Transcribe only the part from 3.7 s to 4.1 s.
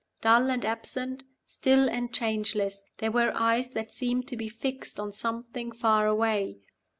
that